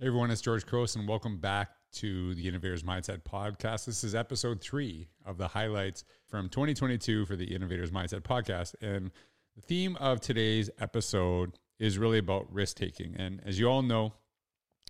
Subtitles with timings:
[0.00, 3.84] Hey everyone, it's George Couros, and welcome back to the Innovators Mindset Podcast.
[3.84, 8.76] This is episode three of the highlights from 2022 for the Innovators Mindset Podcast.
[8.80, 9.10] And
[9.56, 13.16] the theme of today's episode is really about risk taking.
[13.16, 14.12] And as you all know,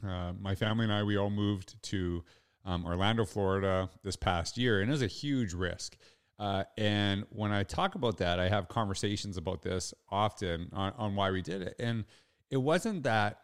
[0.06, 2.22] uh, my family and I, we all moved to
[2.66, 5.96] um, Orlando, Florida this past year, and it was a huge risk.
[6.38, 11.16] Uh, and when I talk about that, I have conversations about this often on, on
[11.16, 11.76] why we did it.
[11.78, 12.04] And
[12.50, 13.40] it wasn't that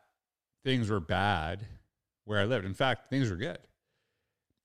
[0.65, 1.67] things were bad
[2.25, 2.65] where I lived.
[2.65, 3.59] In fact, things were good.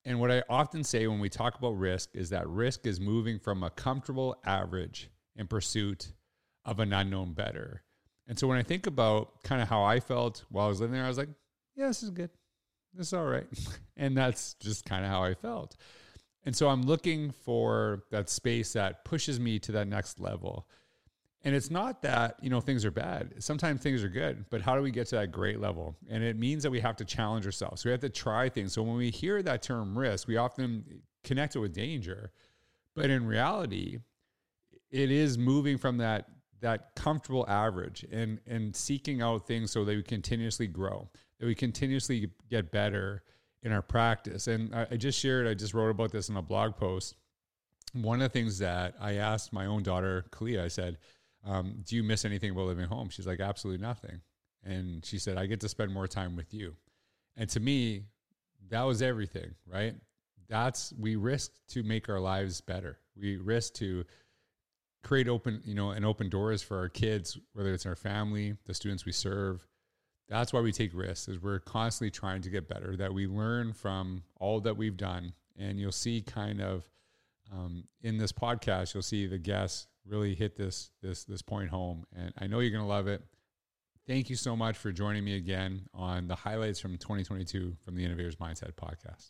[0.06, 3.38] And what I often say when we talk about risk is that risk is moving
[3.38, 6.14] from a comfortable average in pursuit
[6.66, 7.84] of an unknown better.
[8.28, 10.96] And so when I think about kind of how I felt while I was living
[10.96, 11.30] there, I was like,
[11.76, 12.30] yeah, this is good.
[12.94, 13.48] This is all right.
[13.98, 15.76] and that's just kind of how I felt.
[16.46, 20.68] And so I'm looking for that space that pushes me to that next level.
[21.44, 23.36] And it's not that, you know, things are bad.
[23.40, 25.96] Sometimes things are good, but how do we get to that great level?
[26.10, 27.86] And it means that we have to challenge ourselves.
[27.86, 28.74] We have to try things.
[28.74, 32.32] So when we hear that term risk, we often connect it with danger.
[32.94, 34.00] But in reality,
[34.92, 36.26] it is moving from that
[36.62, 41.56] that comfortable average and and seeking out things so that we continuously grow, that we
[41.56, 43.24] continuously get better
[43.64, 44.48] in our practice.
[44.48, 47.16] And I, I just shared, I just wrote about this in a blog post.
[47.94, 50.98] One of the things that I asked my own daughter, Kallea, I said,
[51.50, 53.10] um, do you miss anything about living home?
[53.10, 54.22] She's like, absolutely nothing.
[54.64, 56.76] And she said, I get to spend more time with you.
[57.36, 58.04] And to me,
[58.70, 59.96] that was everything, right?
[60.48, 63.00] That's, we risk to make our lives better.
[63.20, 64.06] We risk to
[65.04, 68.74] create open, you know, and open doors for our kids, whether it's our family, the
[68.74, 69.66] students we serve.
[70.28, 73.74] That's why we take risks is we're constantly trying to get better, that we learn
[73.74, 75.34] from all that we've done.
[75.58, 76.88] And you'll see kind of
[77.52, 82.06] um, in this podcast, you'll see the guests really hit this this this point home,
[82.16, 83.22] and I know you're going to love it.
[84.08, 88.04] Thank you so much for joining me again on the highlights from 2022 from the
[88.04, 89.30] Innovators Mindset podcast.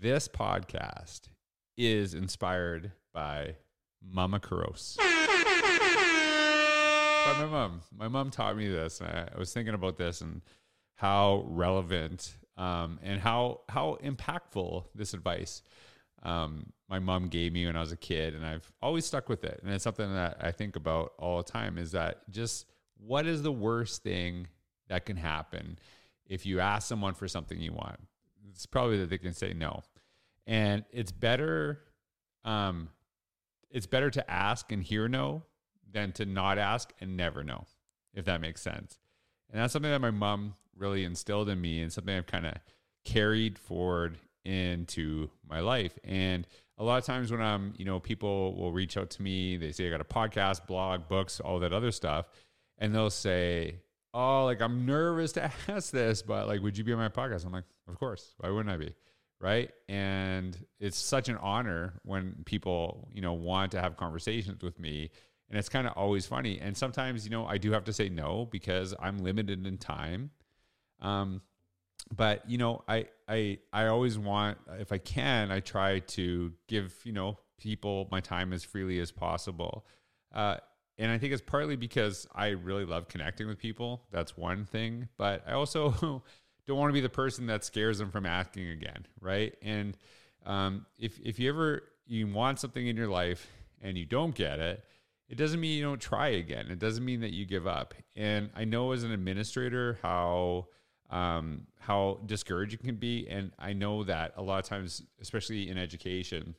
[0.00, 1.22] This podcast
[1.76, 3.56] is inspired by
[4.06, 4.96] Mama Couros.
[4.98, 5.04] by
[7.40, 7.80] my mom.
[7.96, 9.00] My mom taught me this.
[9.00, 10.42] And I, I was thinking about this and
[10.94, 15.62] how relevant um, and how how impactful this advice
[16.24, 19.44] um, my mom gave me when I was a kid, and I've always stuck with
[19.44, 19.60] it.
[19.62, 21.76] And it's something that I think about all the time.
[21.78, 22.66] Is that just
[22.96, 24.48] what is the worst thing
[24.88, 25.78] that can happen
[26.26, 27.98] if you ask someone for something you want?
[28.48, 29.82] It's probably that they can say no,
[30.46, 31.80] and it's better.
[32.44, 32.88] Um,
[33.70, 35.42] it's better to ask and hear no
[35.90, 37.66] than to not ask and never know,
[38.14, 38.98] if that makes sense.
[39.50, 42.54] And that's something that my mom really instilled in me and something I've kind of
[43.04, 45.98] carried forward into my life.
[46.04, 46.46] And
[46.78, 49.72] a lot of times when I'm, you know, people will reach out to me, they
[49.72, 52.26] say I got a podcast, blog, books, all that other stuff,
[52.78, 53.80] and they'll say,
[54.12, 57.46] "Oh, like I'm nervous to ask this, but like would you be on my podcast?"
[57.46, 58.34] I'm like, "Of course.
[58.38, 58.94] Why wouldn't I be?"
[59.40, 59.70] Right?
[59.88, 65.10] And it's such an honor when people, you know, want to have conversations with me
[65.48, 66.58] and it's kind of always funny.
[66.60, 70.30] And sometimes, you know, I do have to say no because I'm limited in time.
[71.04, 71.42] Um,
[72.14, 76.94] but you know, I I I always want, if I can, I try to give
[77.04, 79.86] you know people my time as freely as possible.
[80.34, 80.56] Uh,
[80.98, 84.02] and I think it's partly because I really love connecting with people.
[84.12, 85.08] That's one thing.
[85.16, 85.90] But I also
[86.66, 89.54] don't want to be the person that scares them from asking again, right?
[89.62, 89.96] And
[90.46, 93.46] um, if if you ever you want something in your life
[93.82, 94.84] and you don't get it,
[95.28, 96.66] it doesn't mean you don't try again.
[96.70, 97.94] It doesn't mean that you give up.
[98.14, 100.68] And I know as an administrator how
[101.10, 105.78] um, how discouraging can be, and I know that a lot of times, especially in
[105.78, 106.54] education,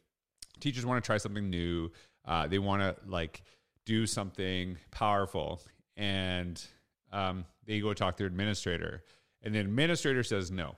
[0.60, 1.92] teachers want to try something new.
[2.26, 3.44] Uh, they want to like
[3.86, 5.62] do something powerful,
[5.98, 6.64] and
[7.12, 9.04] um, they go talk to their administrator,
[9.44, 10.76] and the administrator says no.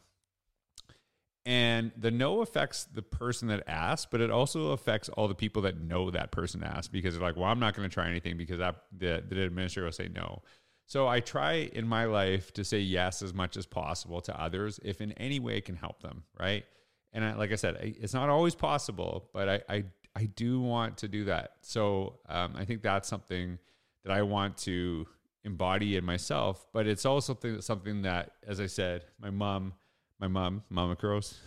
[1.46, 5.62] And the no affects the person that asked, but it also affects all the people
[5.62, 8.36] that know that person asked because they're like, well, I'm not going to try anything
[8.36, 10.42] because that, the, the administrator will say no.
[10.88, 14.80] So I try in my life to say yes as much as possible to others
[14.84, 16.66] if in any way it can help them, right?
[17.14, 19.84] And I, like I said, I, it's not always possible, but I, I,
[20.16, 21.52] I do want to do that.
[21.62, 23.60] So um, I think that's something
[24.04, 25.06] that I want to
[25.44, 29.74] embody in myself, but it's also something, something that, as I said, my mom–
[30.20, 31.38] my mom, Mama Couros,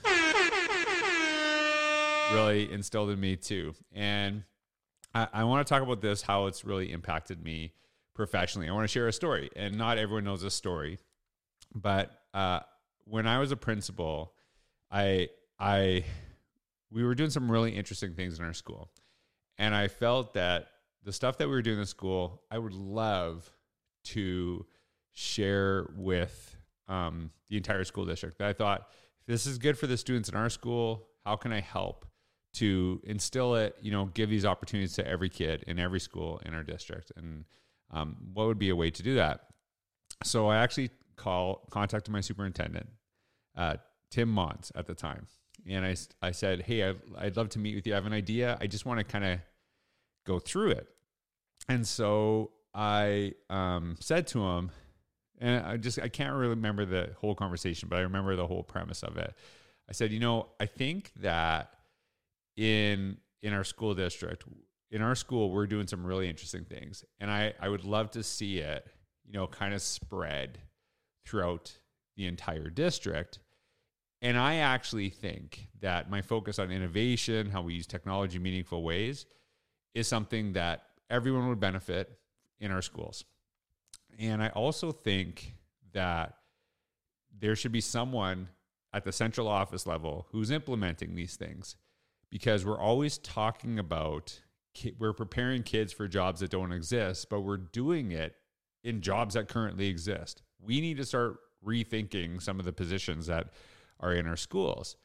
[2.33, 3.75] really instilled in me too.
[3.93, 4.45] And
[5.13, 7.73] I, I want to talk about this, how it's really impacted me
[8.15, 8.69] professionally.
[8.69, 10.99] I want to share a story, and not everyone knows this story,
[11.75, 12.61] but uh,
[13.05, 14.33] when I was a principal,
[14.91, 15.29] I
[15.59, 16.05] I
[16.91, 18.91] we were doing some really interesting things in our school,
[19.61, 20.69] And I felt that
[21.05, 23.53] the stuff that we were doing in school, I would love
[24.05, 24.65] to
[25.13, 26.57] share with
[26.89, 28.41] um, the entire school district.
[28.41, 28.89] I thought,
[29.27, 32.07] this is good for the students in our school, how can I help
[32.55, 36.55] to instill it, you know, give these opportunities to every kid in every school in
[36.55, 37.13] our district?
[37.15, 37.45] And
[37.91, 39.47] um, what would be a way to do that?
[40.25, 42.89] So I actually call contacted my superintendent,
[43.57, 43.77] uh,
[44.11, 45.27] Tim Monds at the time.
[45.69, 47.93] And I, I said, Hey, I'd, I'd love to meet with you.
[47.93, 48.57] I have an idea.
[48.61, 49.39] I just want to kind of
[50.27, 50.89] go through it.
[51.69, 54.71] And so I um, said to him,
[55.39, 58.63] and I just I can't really remember the whole conversation, but I remember the whole
[58.63, 59.35] premise of it.
[59.89, 61.71] I said, you know, I think that
[62.57, 64.45] in in our school district,
[64.91, 68.23] in our school, we're doing some really interesting things, and I I would love to
[68.23, 68.87] see it,
[69.25, 70.59] you know, kind of spread
[71.25, 71.73] throughout
[72.17, 73.39] the entire district.
[74.23, 78.83] And I actually think that my focus on innovation, how we use technology in meaningful
[78.83, 79.25] ways,
[79.95, 82.19] is something that everyone would benefit
[82.59, 83.25] in our schools.
[84.19, 85.55] And I also think
[85.93, 86.35] that
[87.39, 88.49] there should be someone
[88.93, 91.77] at the central office level who's implementing these things
[92.29, 94.41] because we're always talking about
[94.99, 98.37] we're preparing kids for jobs that don't exist, but we're doing it
[98.83, 100.43] in jobs that currently exist.
[100.61, 103.49] We need to start rethinking some of the positions that
[103.99, 104.97] are in our schools.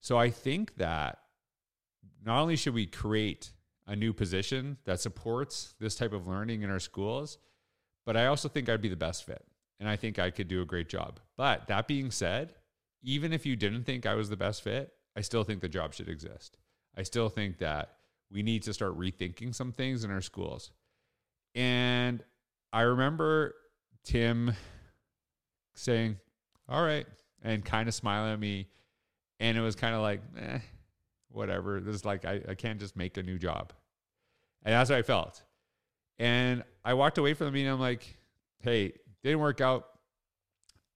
[0.00, 1.18] So I think that
[2.24, 3.52] not only should we create
[3.86, 7.38] a new position that supports this type of learning in our schools,
[8.04, 9.44] but I also think I'd be the best fit
[9.80, 11.20] and I think I could do a great job.
[11.36, 12.54] But that being said,
[13.02, 15.94] even if you didn't think I was the best fit, I still think the job
[15.94, 16.56] should exist.
[16.96, 17.96] I still think that
[18.32, 20.70] we need to start rethinking some things in our schools.
[21.54, 22.24] And
[22.72, 23.54] I remember
[24.04, 24.54] Tim
[25.74, 26.18] saying,
[26.68, 27.06] All right,
[27.42, 28.68] and kind of smiling at me.
[29.40, 30.58] And it was kind of like, eh,
[31.28, 31.80] whatever.
[31.80, 33.72] This is like, I, I can't just make a new job.
[34.64, 35.42] And that's how I felt.
[36.18, 37.70] And I walked away from the meeting.
[37.70, 38.16] I'm like,
[38.60, 38.92] hey,
[39.24, 39.86] didn't work out.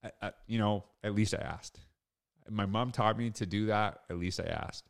[0.03, 1.79] I, I, you know, at least I asked.
[2.49, 3.99] My mom taught me to do that.
[4.09, 4.89] At least I asked.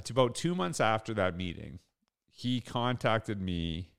[0.00, 1.78] It's about two months after that meeting,
[2.30, 3.90] he contacted me,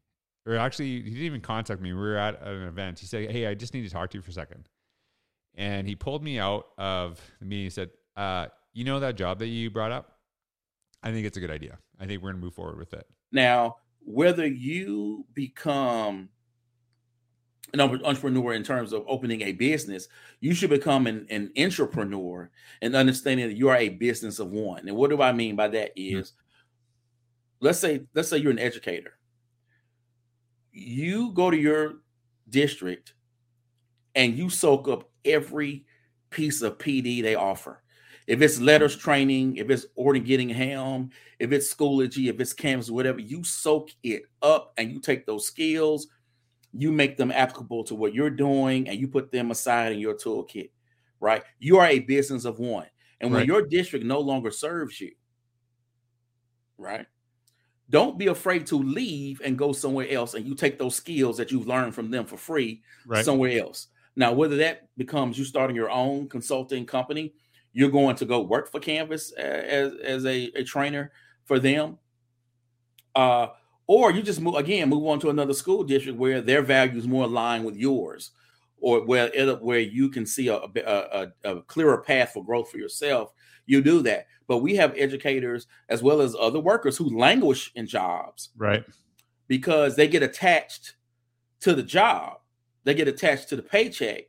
[0.48, 1.94] or actually, he didn't even contact me.
[1.94, 2.98] We were at an event.
[2.98, 4.68] He said, Hey, I just need to talk to you for a second.
[5.54, 7.66] And he pulled me out of the meeting.
[7.66, 10.18] He said, uh, You know that job that you brought up?
[11.04, 11.78] I think it's a good idea.
[12.00, 13.06] I think we're going to move forward with it.
[13.32, 16.30] Now, whether you become
[17.74, 20.08] an entrepreneur in terms of opening a business,
[20.40, 22.50] you should become an, an entrepreneur
[22.82, 24.88] and understanding that you are a business of one.
[24.88, 26.02] And what do I mean by that hmm.
[26.02, 26.30] mm-hmm.
[27.60, 29.14] let's say let's say you're an educator.
[30.74, 31.96] You go to your
[32.50, 33.14] district
[34.16, 35.86] and you soak up every
[36.30, 37.84] piece of PD they offer.
[38.28, 41.10] If it's LETRS training, if it's Orton Gillingham,
[41.40, 45.46] if it's Schoology, if it's Canvas, whatever, you soak it up and you take those
[45.46, 46.08] skills,
[46.74, 50.16] you make them applicable to what you're doing, and you put them aside in your
[50.16, 50.72] toolkit,
[51.20, 51.44] right?
[51.60, 52.88] You are a business of one.
[53.20, 53.48] And when right.
[53.48, 55.12] your district no longer serves you,
[56.78, 57.06] right?
[57.90, 61.52] Don't be afraid to leave and go somewhere else, and you take those skills that
[61.52, 63.24] you've learned from them for free right.
[63.24, 63.88] somewhere else.
[64.16, 67.34] Now, whether that becomes you starting your own consulting company
[67.74, 71.12] you're going to go work for Canvas as, as a, a trainer
[71.46, 71.98] for them.
[73.16, 73.48] Uh,
[73.88, 77.26] or you just move again, move on to another school district where their values more
[77.26, 78.32] align with yours,
[78.80, 82.78] or where it, where you can see a, a, a, clearer path for growth for
[82.78, 83.32] yourself.
[83.66, 87.88] You do that, but we have educators as well as other workers who languish in
[87.88, 88.84] jobs, right?
[89.48, 90.96] Because they get attached
[91.62, 92.40] to the job,
[92.84, 94.24] they get attached to the paycheck,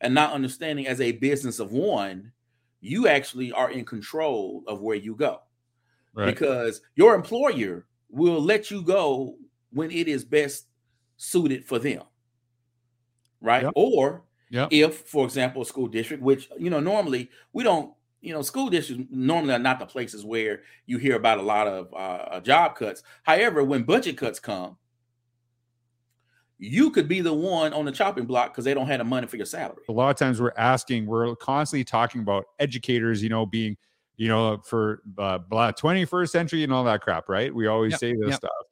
[0.00, 2.32] and not understanding as a business of one
[2.84, 5.40] you actually are in control of where you go
[6.12, 6.26] right.
[6.26, 9.36] because your employer will let you go
[9.72, 10.66] when it is best
[11.16, 12.02] suited for them
[13.40, 13.72] right yep.
[13.74, 14.68] or yep.
[14.70, 18.68] if for example a school district which you know normally we don't you know school
[18.68, 22.74] districts normally are not the places where you hear about a lot of uh, job
[22.74, 24.76] cuts however when budget cuts come
[26.58, 29.26] you could be the one on the chopping block because they don't have the money
[29.26, 29.82] for your salary.
[29.88, 33.76] A lot of times we're asking, we're constantly talking about educators, you know, being,
[34.16, 37.54] you know, for uh, 21st century and all that crap, right?
[37.54, 38.36] We always yep, say this yep.
[38.36, 38.66] stuff.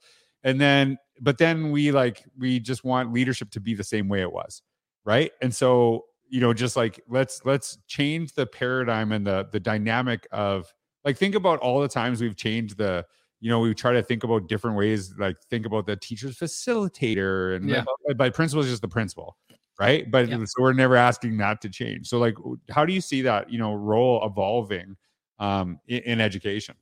[0.44, 4.22] And then, but then we like, we just want leadership to be the same way
[4.22, 4.62] it was,
[5.04, 5.30] right?
[5.40, 10.26] And so, you know, just like let's let's change the paradigm and the the dynamic
[10.32, 10.72] of
[11.04, 13.04] like think about all the times we've changed the
[13.42, 17.56] you know, we try to think about different ways, like think about the teacher's facilitator
[17.56, 17.82] and yeah.
[18.06, 19.36] by, by principal is just the principal,
[19.80, 20.08] right?
[20.08, 20.38] But yeah.
[20.44, 22.06] so we're never asking that to change.
[22.06, 22.36] So like,
[22.70, 24.96] how do you see that, you know, role evolving
[25.42, 26.76] um, in, in education?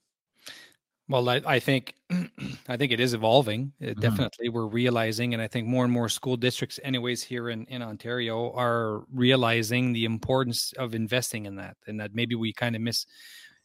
[1.08, 1.94] Well, I, I think
[2.68, 3.72] I think it is evolving.
[3.80, 4.00] It mm-hmm.
[4.00, 7.82] Definitely, we're realizing, and I think more and more school districts, anyways, here in in
[7.82, 12.82] Ontario, are realizing the importance of investing in that, and that maybe we kind of
[12.82, 13.06] miss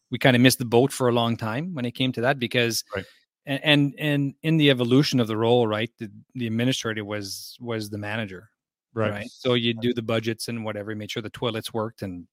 [0.09, 2.39] we kind of missed the boat for a long time when it came to that
[2.39, 2.83] because.
[2.95, 3.05] Right.
[3.47, 7.91] And, and and in the evolution of the role, right, the, the administrator was was
[7.91, 8.49] the manager,
[8.95, 9.11] right?
[9.11, 9.29] right?
[9.29, 12.25] So you do the budgets and whatever, make sure the toilets worked and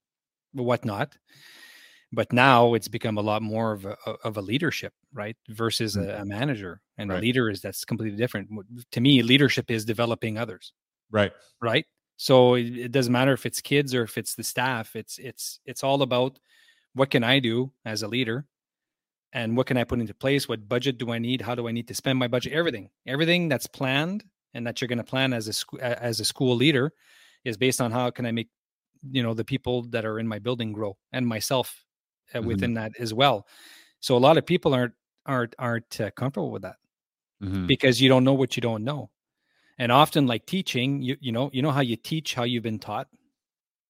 [0.54, 1.14] whatnot
[2.12, 6.08] but now it's become a lot more of a, of a leadership right versus mm-hmm.
[6.08, 7.18] a, a, manager and right.
[7.18, 8.48] a leader is that's completely different.
[8.92, 10.72] To me leadership is developing others
[11.10, 11.32] right.
[11.60, 11.86] right?
[12.16, 15.58] So it, it doesn't matter if it's kids or if it's the staff it's it's
[15.64, 16.38] it's all about
[16.94, 18.44] what can i do as a leader
[19.32, 20.48] and what can i put into place?
[20.48, 21.40] What budget do i need?
[21.40, 22.52] How do i need to spend my budget?
[22.52, 22.90] Everything.
[23.06, 26.54] Everything that's planned and that you're going to plan as a school as a school
[26.54, 26.92] leader
[27.44, 28.48] is based on how can i make
[29.10, 31.84] you know the people that are in my building grow and myself
[32.34, 32.48] uh, mm-hmm.
[32.48, 33.46] within that as well.
[34.00, 34.94] So a lot of people aren't
[35.26, 36.76] aren't aren't uh, comfortable with that
[37.42, 37.66] mm-hmm.
[37.66, 39.10] because you don't know what you don't know.
[39.78, 42.78] And often, like teaching, you you know you know how you teach how you've been
[42.78, 43.08] taught.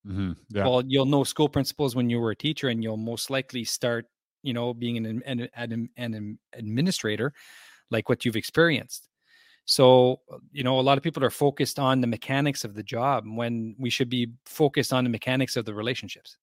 [0.06, 0.32] Mm-hmm.
[0.50, 0.64] Yeah.
[0.64, 4.06] Well, you'll know school principals when you were a teacher, and you'll most likely start
[4.42, 7.32] you know being an an, an, an administrator
[7.90, 9.08] like what you've experienced.
[9.64, 12.82] So, uh, you know, a lot of people are focused on the mechanics of the
[12.82, 16.36] job when we should be focused on the mechanics of the relationships.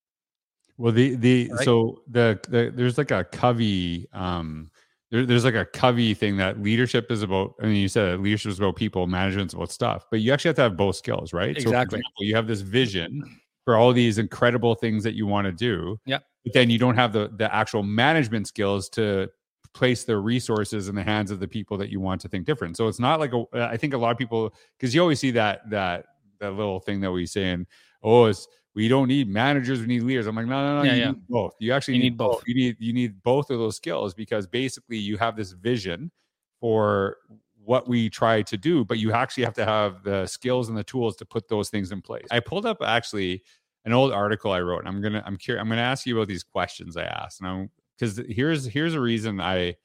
[0.80, 1.66] Well, the the right?
[1.66, 4.72] so the, the there's like a Covey um
[5.12, 7.56] there, there's like a Covey thing that leadership is about.
[7.62, 10.56] I mean, you said leadership is about people, management's about stuff, but you actually have
[10.58, 11.50] to have both skills, right?
[11.50, 11.72] Exactly.
[11.72, 15.52] So, example, you have this vision for all these incredible things that you want to
[15.52, 16.00] do.
[16.06, 16.20] Yeah.
[16.46, 19.30] But then you don't have the the actual management skills to
[19.74, 22.78] place the resources in the hands of the people that you want to think different.
[22.78, 23.44] So it's not like a.
[23.54, 26.06] I think a lot of people because you always see that that
[26.40, 27.68] that little thing that we say in
[28.02, 30.28] oh it's we don't need managers, we need leaders.
[30.28, 31.12] I'm like, no, no, no, yeah, you yeah.
[31.12, 31.56] need both.
[31.60, 32.36] You actually you need, need both.
[32.38, 32.44] both.
[32.48, 36.12] You need you need both of those skills because basically you have this vision
[36.60, 37.18] for
[37.64, 40.84] what we try to do, but you actually have to have the skills and the
[40.84, 42.28] tools to put those things in place.
[42.32, 43.44] I pulled up actually
[43.86, 44.80] an old article I wrote.
[44.80, 45.62] And I'm gonna I'm curious.
[45.62, 47.42] I'm gonna ask you about these questions I asked.
[47.42, 49.76] And I'm because here's here's a reason I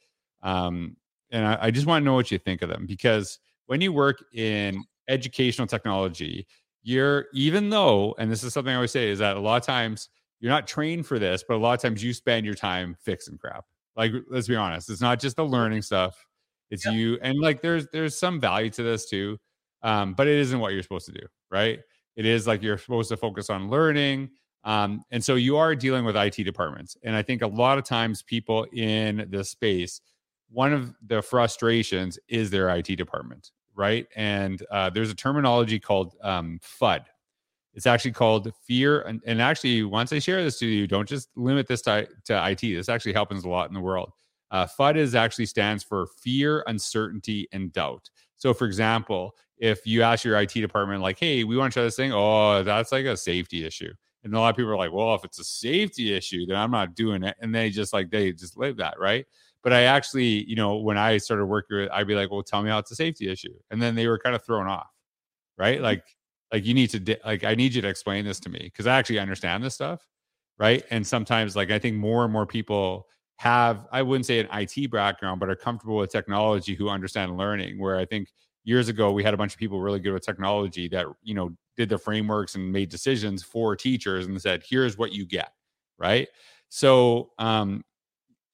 [0.43, 0.97] um
[1.31, 3.93] and I, I just want to know what you think of them because when you
[3.93, 6.47] work in educational technology,
[6.85, 9.67] you're even though, and this is something I always say, is that a lot of
[9.67, 12.95] times you're not trained for this, but a lot of times you spend your time
[13.01, 13.65] fixing crap.
[13.97, 16.27] Like, let's be honest, it's not just the learning stuff.
[16.71, 19.39] It's you, and like there's there's some value to this too,
[19.83, 21.81] um, but it isn't what you're supposed to do, right?
[22.17, 24.31] It is like you're supposed to focus on learning,
[24.65, 26.97] um, and so you are dealing with IT departments.
[27.03, 30.01] And I think a lot of times people in this space,
[30.51, 34.07] one of the frustrations is their IT department right?
[34.17, 37.05] And uh, there's a terminology called um, FUD.
[37.75, 39.03] It's actually called fear.
[39.03, 42.51] And, and, actually, once I share this to you, don't just limit this to, to
[42.51, 42.61] IT.
[42.61, 44.13] This actually happens a lot in the world.
[44.51, 48.09] Uh, FUD is actually stands for fear, uncertainty, and doubt.
[48.37, 51.85] So, for example, if you ask your IT department, like, hey, we want to try
[51.85, 53.93] this thing, oh, that's like a safety issue.
[54.23, 56.71] And a lot of people are like, well, if it's a safety issue, then I'm
[56.71, 57.37] not doing it.
[57.41, 59.27] And they just like, they just live that, right?
[59.65, 62.63] But I actually, you know, when I started working with, I'd be like, well, tell
[62.63, 63.55] me how it's a safety issue.
[63.71, 64.91] And then they were kind of thrown off,
[65.59, 65.77] right?
[65.77, 65.85] Mm-hmm.
[65.85, 66.05] Like,
[66.53, 68.97] like you need to, like, I need you to explain this to me because I
[68.99, 70.07] actually understand this stuff,
[70.59, 70.85] right?
[70.91, 73.07] And sometimes, like, I think more and more people
[73.37, 77.79] have, I wouldn't say an IT background, but are comfortable with technology who understand learning.
[77.81, 78.29] Where I think
[78.65, 81.51] years ago we had a bunch of people really good with technology that, you know,
[81.77, 85.53] did the frameworks and made decisions for teachers and said, here's what you get,
[85.99, 86.29] right?
[86.69, 87.83] So, um,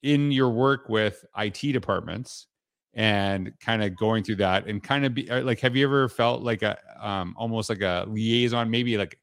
[0.02, 2.46] in your work with IT departments
[2.94, 6.08] and kind of going through that and kind of be uh, like have you ever
[6.08, 9.16] felt like a um almost like a liaison maybe like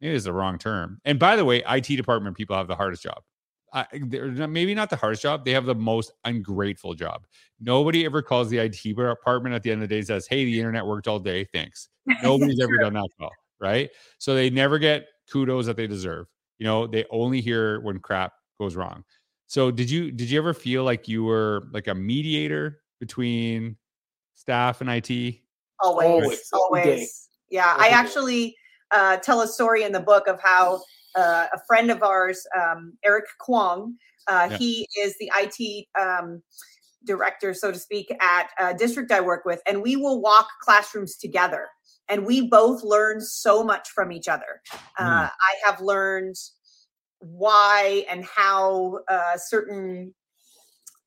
[0.00, 1.00] maybe is the wrong term.
[1.04, 3.22] And by the way IT department people have the hardest job.
[3.72, 7.26] Uh, they're maybe not the hardest job they have the most ungrateful job.
[7.58, 10.58] Nobody ever calls the IT department at the end of the day says hey the
[10.58, 11.88] internet worked all day thanks.
[12.22, 13.88] Nobody's ever done that call right?
[14.18, 16.26] So they never get kudos that they deserve.
[16.58, 19.04] You know they only hear when crap goes wrong
[19.46, 23.76] so did you did you ever feel like you were like a mediator between
[24.34, 25.36] staff and IT?
[25.80, 27.28] Always, always.
[27.50, 28.56] Yeah, I actually
[28.90, 30.80] uh, tell a story in the book of how
[31.14, 33.96] uh, a friend of ours, um, Eric Kwong,
[34.26, 34.56] uh, yeah.
[34.56, 36.42] he is the IT um,
[37.04, 41.16] director, so to speak, at a district I work with, and we will walk classrooms
[41.16, 41.68] together.
[42.08, 44.60] And we both learn so much from each other.
[45.00, 45.30] Mm.
[45.30, 45.30] I
[45.64, 46.36] have learned
[47.24, 50.14] why and how uh, certain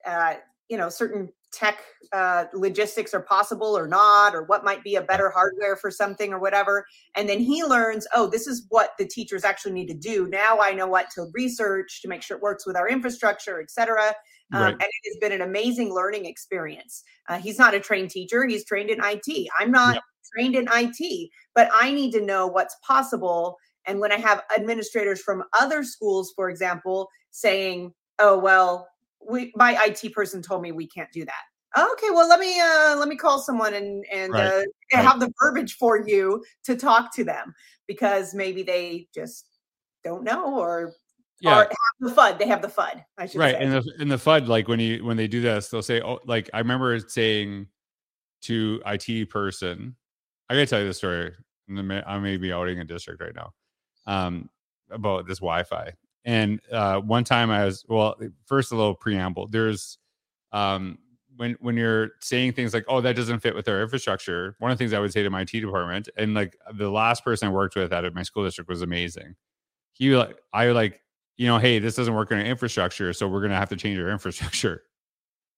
[0.05, 0.35] uh,
[0.69, 1.79] you know certain tech
[2.13, 6.33] uh, logistics are possible or not, or what might be a better hardware for something
[6.33, 6.85] or whatever.
[7.15, 10.27] And then he learns, oh, this is what the teachers actually need to do.
[10.27, 14.13] Now I know what to research to make sure it works with our infrastructure, etc.
[14.53, 14.73] Um, right.
[14.73, 17.03] And it has been an amazing learning experience.
[17.27, 19.47] Uh, he's not a trained teacher, he's trained in IT.
[19.59, 20.03] I'm not yep.
[20.33, 23.57] trained in IT, but I need to know what's possible.
[23.87, 28.87] And when I have administrators from other schools, for example, saying, oh, well,
[29.27, 31.41] we, my IT person told me we can't do that.
[31.77, 34.45] Okay, well let me uh let me call someone and and right.
[34.45, 34.63] uh,
[34.93, 35.05] right.
[35.05, 37.53] have the verbiage for you to talk to them
[37.87, 39.45] because maybe they just
[40.03, 40.93] don't know or
[41.41, 41.57] yeah.
[41.57, 41.67] have
[41.99, 42.39] the FUD.
[42.39, 43.03] They have the FUD.
[43.17, 43.55] I should right.
[43.55, 43.63] Say.
[43.63, 46.19] And the in the FUD, like when you when they do this, they'll say, "Oh,
[46.25, 47.67] like I remember saying
[48.43, 49.95] to IT person,
[50.49, 51.33] I gotta tell you this story.
[51.69, 53.51] I may be outing a district right now
[54.07, 54.49] um,
[54.89, 55.93] about this Wi-Fi.
[56.25, 59.47] And uh, one time I was well, first a little preamble.
[59.47, 59.97] There's
[60.51, 60.97] um,
[61.37, 64.77] when when you're saying things like, "Oh, that doesn't fit with our infrastructure." One of
[64.77, 67.51] the things I would say to my IT department, and like the last person I
[67.51, 69.35] worked with out of my school district was amazing.
[69.93, 71.01] He like I like
[71.37, 73.97] you know, hey, this doesn't work in our infrastructure, so we're gonna have to change
[73.99, 74.83] our infrastructure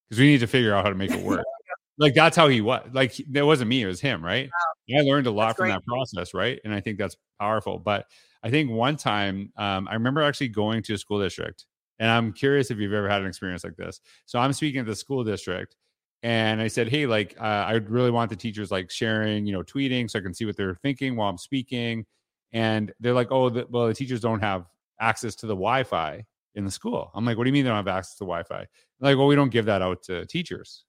[0.07, 1.45] because we need to figure out how to make it work.
[1.97, 2.87] like that's how he was.
[2.93, 4.49] Like that wasn't me; it was him, right?
[4.89, 4.99] Wow.
[4.99, 5.73] I learned a lot that's from great.
[5.73, 6.59] that process, right?
[6.63, 7.79] And I think that's powerful.
[7.79, 8.05] But
[8.43, 11.65] I think one time um, I remember actually going to a school district,
[11.99, 13.99] and I'm curious if you've ever had an experience like this.
[14.25, 15.75] So I'm speaking at the school district,
[16.23, 19.63] and I said, "Hey, like uh, I really want the teachers like sharing, you know,
[19.63, 22.05] tweeting, so I can see what they're thinking while I'm speaking."
[22.53, 24.65] And they're like, "Oh, the, well, the teachers don't have
[24.99, 27.77] access to the Wi-Fi in the school." I'm like, "What do you mean they don't
[27.77, 28.65] have access to Wi-Fi?"
[29.01, 30.85] like, "Well, we don't give that out to teachers."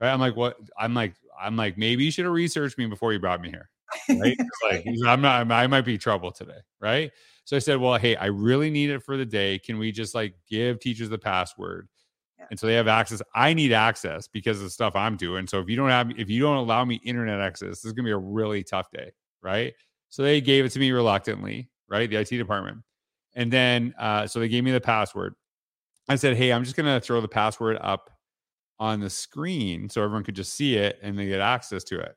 [0.00, 0.12] Right?
[0.12, 3.18] I'm like, "What?" I'm like, "I'm like, maybe you should have researched me before you
[3.20, 3.70] brought me here."
[4.08, 4.36] Right?
[4.70, 7.10] like I'm not, I might be trouble today, right?
[7.44, 9.58] So I said, well, hey, I really need it for the day.
[9.58, 11.88] Can we just like give teachers the password?
[12.38, 12.46] Yeah.
[12.50, 13.20] And so they have access.
[13.34, 15.46] I need access because of the stuff I'm doing.
[15.46, 18.06] So if you don't have, if you don't allow me internet access, this is gonna
[18.06, 19.10] be a really tough day,
[19.42, 19.74] right?
[20.10, 22.08] So they gave it to me reluctantly, right?
[22.08, 22.78] The IT department.
[23.34, 25.34] And then uh, so they gave me the password.
[26.08, 28.10] I said, hey, I'm just gonna throw the password up
[28.78, 32.16] on the screen so everyone could just see it and they get access to it.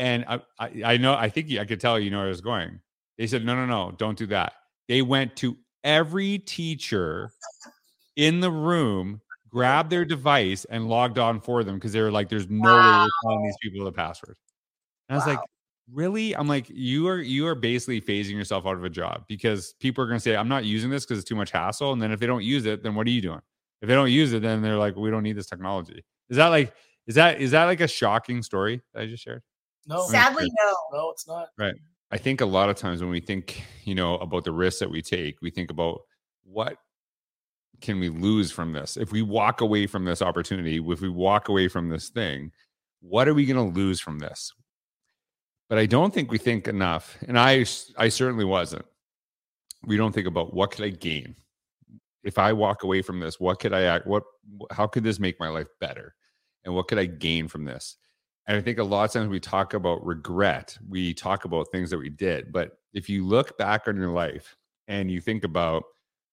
[0.00, 2.40] And I, I, I know, I think I could tell you know where I was
[2.40, 2.80] going.
[3.18, 4.54] They said, no, no, no, don't do that.
[4.88, 7.30] They went to every teacher
[8.16, 12.30] in the room, grabbed their device, and logged on for them because they were like,
[12.30, 13.02] there's no wow.
[13.02, 14.36] way we're telling these people the password.
[15.10, 15.16] And.
[15.16, 15.38] I was like,
[15.92, 16.34] really?
[16.34, 20.02] I'm like, you are you are basically phasing yourself out of a job because people
[20.02, 21.92] are going to say, I'm not using this because it's too much hassle.
[21.92, 23.42] And then if they don't use it, then what are you doing?
[23.82, 26.02] If they don't use it, then they're like, we don't need this technology.
[26.30, 26.72] Is that like,
[27.06, 29.42] is that is that like a shocking story that I just shared?
[29.86, 30.74] No, sadly, no.
[30.92, 31.48] No, it's not.
[31.58, 31.74] Right.
[32.10, 34.90] I think a lot of times when we think, you know, about the risks that
[34.90, 36.00] we take, we think about
[36.44, 36.76] what
[37.80, 38.96] can we lose from this?
[38.96, 42.52] If we walk away from this opportunity, if we walk away from this thing,
[43.00, 44.52] what are we going to lose from this?
[45.68, 47.64] But I don't think we think enough, and I
[47.96, 48.84] I certainly wasn't.
[49.84, 51.36] We don't think about what could I gain
[52.24, 53.38] if I walk away from this.
[53.38, 54.06] What could I act?
[54.06, 54.24] What
[54.72, 56.14] how could this make my life better?
[56.64, 57.96] And what could I gain from this?
[58.50, 61.88] And I think a lot of times we talk about regret, we talk about things
[61.90, 62.50] that we did.
[62.50, 64.56] But if you look back on your life
[64.88, 65.84] and you think about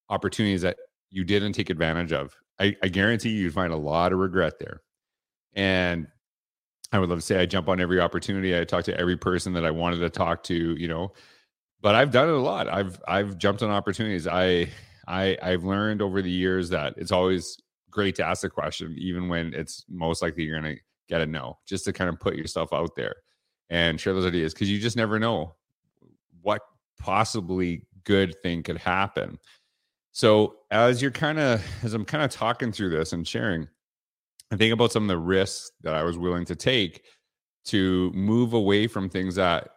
[0.09, 0.77] opportunities that
[1.11, 4.81] you didn't take advantage of, I, I guarantee you'd find a lot of regret there.
[5.53, 6.07] And
[6.91, 8.59] I would love to say I jump on every opportunity.
[8.59, 11.13] I talk to every person that I wanted to talk to, you know,
[11.81, 12.67] but I've done it a lot.
[12.67, 14.25] I've I've jumped on opportunities.
[14.25, 14.71] I
[15.07, 17.57] I I've learned over the years that it's always
[17.91, 21.57] great to ask the question, even when it's most likely you're gonna get a no,
[21.67, 23.15] just to kind of put yourself out there
[23.69, 25.55] and share those ideas because you just never know
[26.41, 26.61] what
[26.99, 29.37] possibly good thing could happen.
[30.11, 33.67] So as you're kind of as I'm kind of talking through this and sharing,
[34.51, 37.03] I think about some of the risks that I was willing to take
[37.65, 39.69] to move away from things that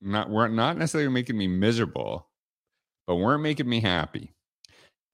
[0.00, 2.28] not weren't not necessarily making me miserable,
[3.06, 4.32] but weren't making me happy,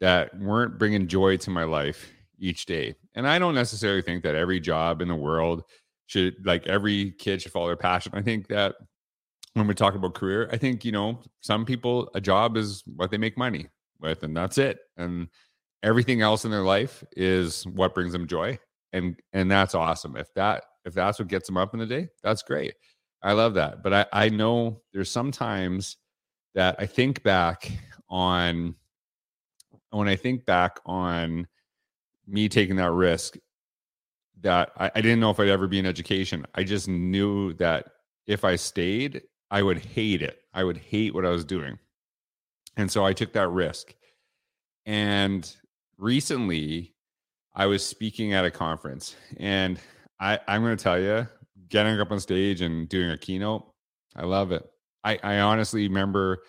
[0.01, 2.95] that weren't bringing joy to my life each day.
[3.15, 5.63] And I don't necessarily think that every job in the world
[6.07, 8.13] should like every kid should follow their passion.
[8.15, 8.75] I think that
[9.55, 13.11] when we talk about career, I think, you know, some people a job is what
[13.11, 13.69] they make money
[14.01, 14.79] with and that's it.
[14.97, 15.29] And
[15.83, 18.59] everything else in their life is what brings them joy.
[18.93, 20.17] And and that's awesome.
[20.17, 22.75] If that if that's what gets them up in the day, that's great.
[23.23, 23.83] I love that.
[23.83, 25.97] But I, I know there's sometimes
[26.55, 27.71] that I think back
[28.09, 28.75] on
[29.91, 31.47] when I think back on
[32.27, 33.37] me taking that risk
[34.41, 36.47] that I, I didn't know if I'd ever be in education.
[36.55, 37.87] I just knew that
[38.27, 40.41] if I stayed, I would hate it.
[40.53, 41.79] I would hate what I was doing.
[42.77, 43.95] And so I took that risk.
[44.87, 45.51] And
[45.97, 46.95] recently,
[47.55, 49.79] I was speaking at a conference, and
[50.21, 51.27] I, I'm going to tell you,
[51.69, 53.67] getting up on stage and doing a keynote,
[54.17, 54.69] I love it.
[55.05, 56.43] I, I honestly remember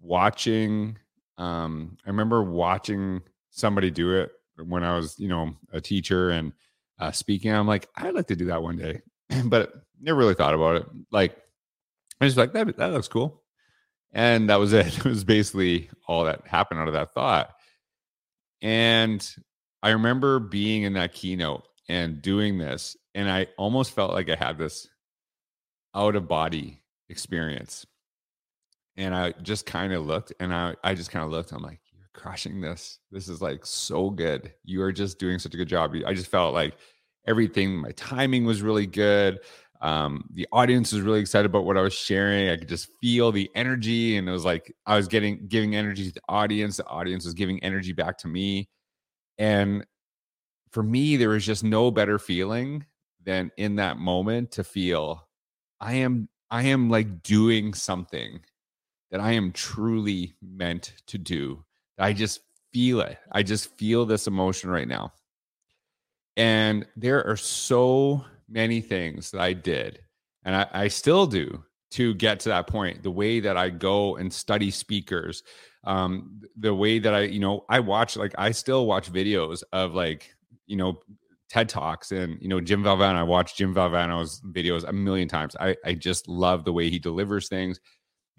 [0.00, 0.96] watching.
[1.38, 4.32] Um, I remember watching somebody do it
[4.64, 6.52] when I was, you know, a teacher and
[6.98, 7.52] uh, speaking.
[7.52, 9.00] I'm like, I'd like to do that one day,
[9.44, 10.86] but never really thought about it.
[11.10, 11.36] Like,
[12.20, 13.42] I was like, that that looks cool,
[14.12, 14.98] and that was it.
[14.98, 17.50] It was basically all that happened out of that thought.
[18.62, 19.26] And
[19.82, 24.34] I remember being in that keynote and doing this, and I almost felt like I
[24.34, 24.86] had this
[25.94, 27.86] out of body experience.
[28.96, 31.52] And I just kind of looked and I, I just kind of looked.
[31.52, 31.80] I'm like,
[32.20, 32.98] you're crushing this.
[33.10, 34.52] This is like so good.
[34.64, 35.94] You are just doing such a good job.
[36.06, 36.74] I just felt like
[37.26, 39.40] everything, my timing was really good.
[39.80, 42.50] Um, the audience was really excited about what I was sharing.
[42.50, 46.06] I could just feel the energy, and it was like I was getting giving energy
[46.06, 46.76] to the audience.
[46.76, 48.68] The audience was giving energy back to me.
[49.38, 49.86] And
[50.70, 52.84] for me, there was just no better feeling
[53.24, 55.26] than in that moment to feel
[55.80, 58.40] I am I am like doing something
[59.10, 61.64] that I am truly meant to do.
[62.00, 62.40] I just
[62.72, 63.18] feel it.
[63.32, 65.12] I just feel this emotion right now.
[66.36, 70.00] And there are so many things that I did,
[70.44, 73.02] and I, I still do to get to that point.
[73.02, 75.42] The way that I go and study speakers,
[75.84, 79.94] um, the way that I, you know, I watch, like, I still watch videos of
[79.94, 80.34] like,
[80.66, 81.00] you know,
[81.50, 83.16] TED Talks and you know Jim Valvano.
[83.16, 85.56] I watch Jim Valvano's videos a million times.
[85.58, 87.80] I I just love the way he delivers things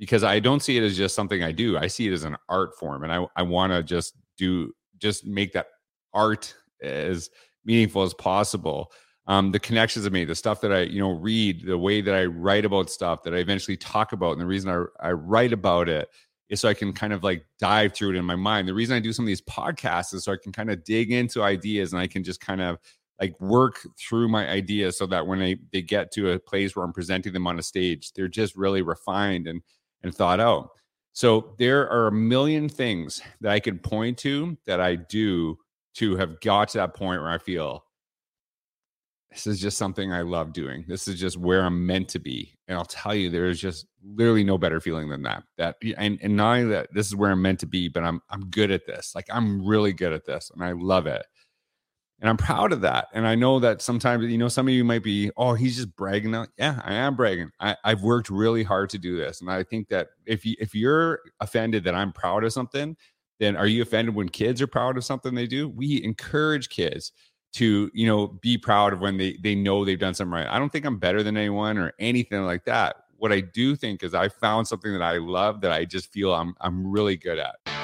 [0.02, 1.78] because I don't see it as just something I do.
[1.78, 5.28] I see it as an art form, and I I want to just do just
[5.28, 5.68] make that
[6.12, 7.30] art as
[7.64, 8.92] meaningful as possible.
[9.28, 12.16] Um, the connections I made, the stuff that I you know read, the way that
[12.16, 15.54] I write about stuff that I eventually talk about, and the reason I I write
[15.54, 16.10] about it
[16.50, 18.68] is so I can kind of like dive through it in my mind.
[18.68, 21.12] The reason I do some of these podcasts is so I can kind of dig
[21.12, 22.78] into ideas and I can just kind of
[23.22, 26.84] like work through my ideas so that when they, they get to a place where
[26.84, 29.62] I'm presenting them on a stage, they're just really refined and
[30.04, 30.70] and thought out.
[31.14, 35.58] So there are a million things that I could point to that I do
[35.96, 37.84] to have got to that point where I feel
[39.30, 40.84] this is just something I love doing.
[40.88, 42.58] This is just where I'm meant to be.
[42.68, 45.44] And I'll tell you, there is just literally no better feeling than that.
[45.58, 48.22] That and, and not only that this is where I'm meant to be, but I'm
[48.30, 49.14] I'm good at this.
[49.16, 51.26] Like I'm really good at this and I love it
[52.22, 53.08] and I'm proud of that.
[53.14, 55.96] And I know that sometimes, you know, some of you might be, oh, he's just
[55.96, 56.36] bragging.
[56.36, 56.50] Out.
[56.58, 57.50] Yeah, I am bragging.
[57.60, 60.76] I, have worked really hard to do this, and I think that if you if
[60.76, 62.96] you're offended that I'm proud of something,
[63.40, 65.68] then are you offended when kids are proud of something they do?
[65.68, 67.12] We encourage kids
[67.54, 70.48] to, you know, be proud of when they they know they've done something right.
[70.48, 72.98] I don't think I'm better than anyone or anything like that.
[73.18, 76.34] What I do think is I found something that I love that I just feel
[76.34, 77.81] I'm I'm really good at.